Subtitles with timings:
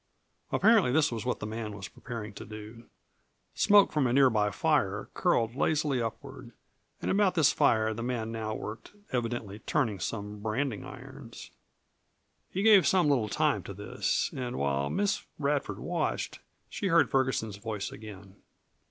[0.51, 2.85] Apparently this was what the man was preparing to do.
[3.53, 6.53] Smoke from a nearby fire curled lazily upward,
[7.03, 11.51] and about this fire the man now worked evidently turning some branding irons.
[12.49, 17.57] He gave some little time to this, and while Miss Radford watched she heard Ferguson's
[17.57, 18.37] voice again.